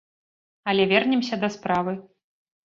Але 0.73 0.83
вернемся 0.93 1.39
да 1.45 1.51
справы. 1.57 1.93